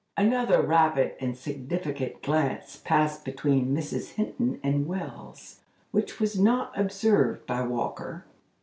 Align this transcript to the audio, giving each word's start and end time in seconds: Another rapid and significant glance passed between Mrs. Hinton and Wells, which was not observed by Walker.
Another 0.17 0.63
rapid 0.63 1.13
and 1.19 1.37
significant 1.37 2.23
glance 2.23 2.75
passed 2.83 3.23
between 3.23 3.67
Mrs. 3.67 4.13
Hinton 4.13 4.59
and 4.63 4.87
Wells, 4.87 5.59
which 5.91 6.19
was 6.19 6.39
not 6.39 6.75
observed 6.75 7.45
by 7.45 7.61
Walker. 7.61 8.25